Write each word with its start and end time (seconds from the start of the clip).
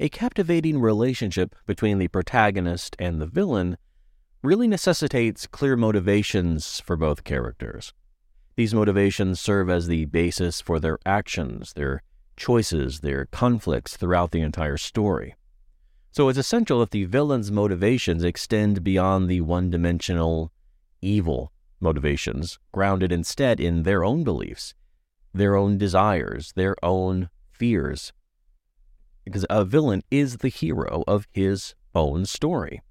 a 0.00 0.08
captivating 0.08 0.80
relationship 0.80 1.54
between 1.66 1.98
the 1.98 2.08
protagonist 2.08 2.96
and 2.98 3.20
the 3.20 3.26
villain 3.26 3.76
really 4.42 4.66
necessitates 4.66 5.46
clear 5.46 5.76
motivations 5.76 6.80
for 6.80 6.96
both 6.96 7.22
characters. 7.22 7.92
These 8.56 8.72
motivations 8.72 9.38
serve 9.38 9.68
as 9.68 9.86
the 9.86 10.06
basis 10.06 10.62
for 10.62 10.80
their 10.80 10.98
actions, 11.04 11.74
their 11.74 12.02
choices, 12.38 13.00
their 13.00 13.26
conflicts 13.26 13.98
throughout 13.98 14.30
the 14.30 14.40
entire 14.40 14.78
story. 14.78 15.36
So 16.12 16.30
it's 16.30 16.38
essential 16.38 16.80
that 16.80 16.92
the 16.92 17.04
villain's 17.04 17.52
motivations 17.52 18.24
extend 18.24 18.82
beyond 18.82 19.28
the 19.28 19.42
one 19.42 19.70
dimensional 19.70 20.50
evil 21.02 21.52
motivations, 21.78 22.58
grounded 22.72 23.12
instead 23.12 23.60
in 23.60 23.82
their 23.82 24.02
own 24.02 24.24
beliefs, 24.24 24.74
their 25.34 25.56
own 25.56 25.76
desires, 25.76 26.52
their 26.56 26.74
own 26.82 27.28
fears. 27.50 28.14
Because 29.30 29.46
a 29.48 29.64
villain 29.64 30.02
is 30.10 30.38
the 30.38 30.48
hero 30.48 31.04
of 31.06 31.28
his 31.30 31.76
own 31.94 32.26
story. 32.26 32.82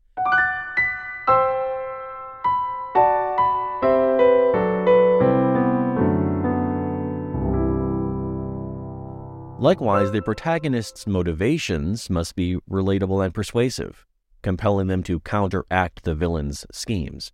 Likewise, 9.59 10.13
the 10.13 10.21
protagonist's 10.23 11.05
motivations 11.05 12.09
must 12.09 12.37
be 12.37 12.55
relatable 12.71 13.21
and 13.21 13.33
persuasive, 13.33 14.05
compelling 14.41 14.87
them 14.87 15.03
to 15.03 15.19
counteract 15.19 16.05
the 16.05 16.15
villain's 16.15 16.65
schemes. 16.71 17.33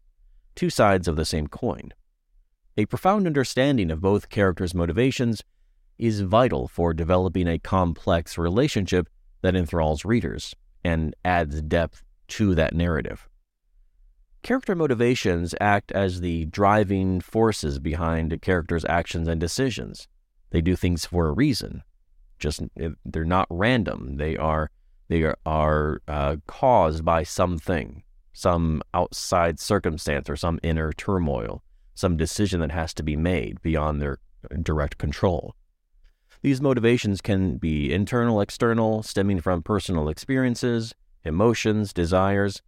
Two 0.55 0.72
sides 0.72 1.08
of 1.08 1.16
the 1.16 1.26
same 1.26 1.46
coin. 1.46 1.94
A 2.76 2.88
profound 2.88 3.27
understanding 3.27 3.91
of 3.91 4.02
both 4.02 4.30
characters' 4.30 4.74
motivations 4.74 5.44
is 5.98 6.22
vital 6.22 6.67
for 6.67 6.94
developing 6.94 7.48
a 7.48 7.59
complex 7.59 8.38
relationship 8.38 9.08
that 9.41 9.55
enthralls 9.55 10.05
readers 10.05 10.55
and 10.84 11.16
adds 11.23 11.62
depth 11.62 12.04
to 12.27 12.55
that 12.55 12.73
narrative. 12.73 13.27
Character 14.43 14.76
motivations 14.76 15.55
act 15.60 15.91
as 15.91 16.21
the 16.21 16.46
driving 16.46 17.20
forces 17.20 17.79
behind 17.79 18.32
a 18.32 18.37
character's 18.37 18.85
actions 18.85 19.27
and 19.27 19.40
decisions. 19.40 20.07
They 20.52 20.62
do 20.62 20.76
things 20.76 21.05
for 21.05 21.27
a 21.27 21.32
reason, 21.32 21.84
just 22.37 22.62
they're 23.04 23.26
not 23.26 23.48
random. 23.49 24.18
They 24.18 24.37
are 24.37 24.70
they 25.07 25.24
are, 25.24 25.37
are 25.46 26.02
uh, 26.07 26.37
caused 26.48 27.05
by 27.05 27.24
something, 27.24 28.04
some 28.34 28.82
outside 28.93 29.59
circumstance 29.59 30.30
or 30.30 30.35
some 30.35 30.59
inner 30.63 30.91
turmoil, 30.93 31.63
some 31.93 32.18
decision 32.18 32.59
that 32.62 32.71
has 32.71 32.93
to 32.96 33.04
be 33.04 33.15
made 33.15 33.62
beyond 33.62 34.02
their 34.02 34.20
direct 34.62 34.98
control. 34.98 35.55
These 36.46 36.62
motivations 36.62 37.21
can 37.21 37.57
be 37.57 37.91
internal, 37.91 38.40
external, 38.40 39.01
stemming 39.01 39.41
from 39.41 39.63
personal 39.63 40.07
experiences, 40.07 40.93
emotions, 41.24 41.91
desires, 41.91 42.62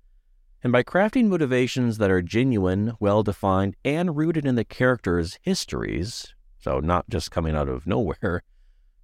and 0.63 0.73
by 0.73 0.81
crafting 0.81 1.27
motivations 1.27 1.99
that 1.99 2.09
are 2.09 2.23
genuine, 2.23 2.93
well 2.99 3.21
defined, 3.21 3.75
and 3.85 4.17
rooted 4.17 4.47
in 4.47 4.55
the 4.55 4.65
character's 4.65 5.37
histories, 5.43 6.33
so 6.57 6.79
not 6.79 7.07
just 7.07 7.29
coming 7.29 7.55
out 7.55 7.69
of 7.69 7.85
nowhere, 7.95 8.41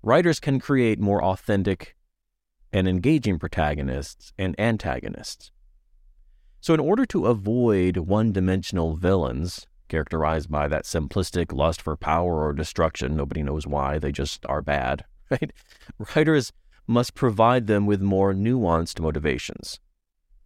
writers 0.02 0.39
can 0.39 0.59
create 0.59 0.99
more 0.99 1.23
authentic 1.23 1.95
and 2.71 2.87
engaging 2.87 3.37
protagonists 3.37 4.33
and 4.39 4.59
antagonists. 4.59 5.52
So, 6.61 6.73
in 6.73 6.80
order 6.80 7.05
to 7.05 7.27
avoid 7.27 7.97
one 7.97 8.31
dimensional 8.31 8.95
villains, 8.95 9.67
characterized 9.94 10.49
by 10.49 10.67
that 10.67 10.86
simplistic 10.86 11.53
lust 11.53 11.80
for 11.80 11.95
power 11.95 12.44
or 12.44 12.52
destruction, 12.52 13.16
nobody 13.16 13.44
knows 13.44 13.67
why, 13.67 13.99
they 13.99 14.11
just 14.11 14.44
are 14.47 14.59
bad, 14.59 15.05
right? 15.30 15.53
Writers 16.16 16.52
must 16.88 17.13
provide 17.13 17.67
them 17.67 17.86
with 17.86 18.02
more 18.02 18.33
nuanced 18.33 18.99
motivations. 18.99 19.80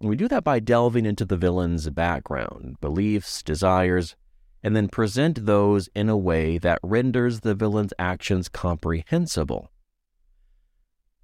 And 0.01 0.09
we 0.09 0.17
do 0.17 0.27
that 0.27 0.43
by 0.43 0.59
delving 0.59 1.05
into 1.05 1.23
the 1.23 1.37
villain's 1.37 1.89
background, 1.89 2.75
beliefs, 2.81 3.41
desires, 3.41 4.17
and 4.61 4.75
then 4.75 4.89
present 4.89 5.45
those 5.45 5.87
in 5.95 6.09
a 6.09 6.17
way 6.17 6.57
that 6.57 6.79
renders 6.83 7.39
the 7.39 7.55
villain's 7.55 7.93
actions 7.97 8.49
comprehensible. 8.49 9.71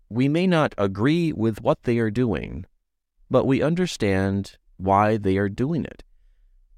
We 0.07 0.29
may 0.29 0.47
not 0.47 0.73
agree 0.77 1.33
with 1.33 1.59
what 1.61 1.83
they 1.83 1.97
are 1.97 2.09
doing, 2.09 2.67
but 3.29 3.45
we 3.45 3.61
understand 3.61 4.57
why 4.77 5.17
they 5.17 5.35
are 5.35 5.49
doing 5.49 5.83
it. 5.83 6.02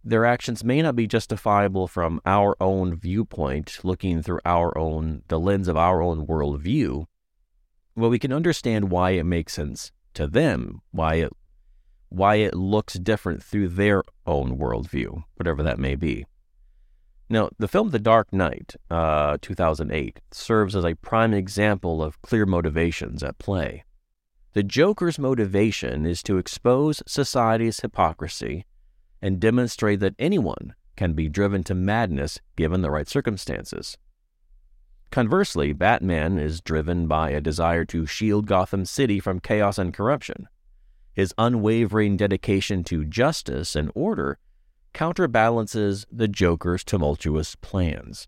Their 0.08 0.24
actions 0.24 0.64
may 0.64 0.84
not 0.84 0.96
be 0.96 1.08
justifiable 1.08 1.88
from 1.88 2.22
our 2.28 2.56
own 2.62 2.96
viewpoint, 2.96 3.80
looking 3.84 4.22
through 4.22 4.40
our 4.46 4.78
own, 4.78 5.24
the 5.30 5.40
lens 5.40 5.68
of 5.68 5.78
our 5.78 6.00
own 6.00 6.28
worldview, 6.28 7.08
but 7.98 8.10
we 8.10 8.20
can 8.20 8.32
understand 8.32 8.92
why 8.92 9.12
it 9.12 9.24
makes 9.24 9.54
sense 9.54 9.92
to 10.14 10.28
them, 10.28 10.84
why 10.92 11.16
it, 11.16 11.34
why 12.10 12.36
it 12.36 12.54
looks 12.54 12.94
different 12.94 13.42
through 13.42 13.70
their 13.70 14.04
own 14.28 14.60
worldview, 14.60 15.24
whatever 15.38 15.64
that 15.64 15.80
may 15.80 15.96
be. 15.96 16.28
Now, 17.28 17.50
the 17.58 17.68
film 17.68 17.90
The 17.90 17.98
Dark 17.98 18.32
Knight, 18.32 18.76
uh, 18.92 19.40
2008, 19.42 20.20
serves 20.32 20.76
as 20.76 20.86
a 20.86 20.94
prime 20.94 21.34
example 21.34 22.04
of 22.04 22.22
clear 22.22 22.46
motivations 22.46 23.24
at 23.24 23.40
play. 23.40 23.84
The 24.54 24.62
Joker's 24.62 25.18
motivation 25.18 26.06
is 26.06 26.22
to 26.24 26.38
expose 26.38 27.02
society's 27.08 27.80
hypocrisy 27.80 28.66
and 29.22 29.40
demonstrate 29.40 30.00
that 30.02 30.16
anyone 30.20 30.76
can 30.96 31.14
be 31.14 31.30
driven 31.30 31.64
to 31.64 31.76
madness 31.76 32.40
given 32.56 32.82
the 32.82 32.92
right 32.92 33.08
circumstances. 33.08 33.98
Conversely, 35.12 35.72
Batman 35.74 36.38
is 36.38 36.62
driven 36.62 37.08
by 37.08 37.30
a 37.30 37.42
desire 37.42 37.86
to 37.86 38.06
shield 38.06 38.48
Gotham 38.48 38.86
City 38.86 39.20
from 39.20 39.40
chaos 39.40 39.78
and 39.78 39.94
corruption. 39.94 40.48
His 41.14 41.34
unwavering 41.38 42.18
dedication 42.18 42.84
to 42.86 43.06
justice 43.06 43.76
and 43.76 43.92
order 43.96 44.38
counterbalances 44.94 46.06
the 46.12 46.28
Joker's 46.28 46.84
tumultuous 46.84 47.56
plans. 47.56 48.28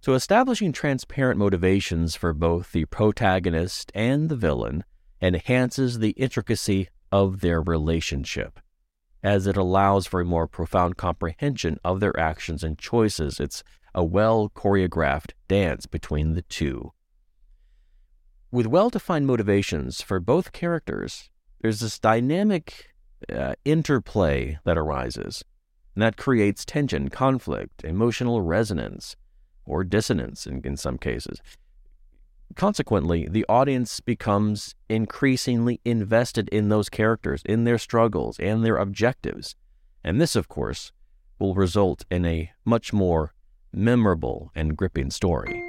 So, 0.00 0.14
establishing 0.14 0.72
transparent 0.72 1.38
motivations 1.38 2.14
for 2.14 2.32
both 2.32 2.72
the 2.72 2.84
protagonist 2.84 3.90
and 3.94 4.28
the 4.28 4.36
villain 4.36 4.84
enhances 5.20 5.98
the 5.98 6.10
intricacy 6.10 6.88
of 7.10 7.40
their 7.40 7.60
relationship, 7.62 8.60
as 9.22 9.46
it 9.46 9.56
allows 9.56 10.06
for 10.06 10.20
a 10.20 10.24
more 10.24 10.46
profound 10.46 10.96
comprehension 10.96 11.78
of 11.84 12.00
their 12.00 12.18
actions 12.18 12.62
and 12.62 12.78
choices. 12.78 13.40
It's 13.40 13.62
a 13.94 14.04
well 14.04 14.50
choreographed 14.54 15.32
dance 15.48 15.86
between 15.86 16.34
the 16.34 16.42
two. 16.42 16.92
With 18.50 18.66
well 18.66 18.90
defined 18.90 19.26
motivations 19.26 20.02
for 20.02 20.20
both 20.20 20.52
characters, 20.52 21.30
there's 21.60 21.80
this 21.80 21.98
dynamic 21.98 22.94
uh, 23.32 23.54
interplay 23.64 24.58
that 24.64 24.78
arises. 24.78 25.44
And 25.94 26.02
that 26.02 26.16
creates 26.16 26.64
tension, 26.64 27.08
conflict, 27.08 27.82
emotional 27.82 28.42
resonance, 28.42 29.16
or 29.64 29.82
dissonance 29.82 30.46
in, 30.46 30.60
in 30.64 30.76
some 30.76 30.98
cases. 30.98 31.40
Consequently, 32.54 33.28
the 33.30 33.44
audience 33.48 34.00
becomes 34.00 34.74
increasingly 34.88 35.80
invested 35.84 36.48
in 36.50 36.68
those 36.68 36.88
characters, 36.88 37.42
in 37.44 37.64
their 37.64 37.78
struggles, 37.78 38.38
and 38.38 38.64
their 38.64 38.76
objectives. 38.76 39.56
And 40.02 40.20
this, 40.20 40.36
of 40.36 40.48
course, 40.48 40.92
will 41.38 41.54
result 41.54 42.04
in 42.10 42.24
a 42.24 42.50
much 42.64 42.92
more 42.92 43.34
memorable 43.72 44.50
and 44.54 44.76
gripping 44.76 45.10
story. 45.10 45.65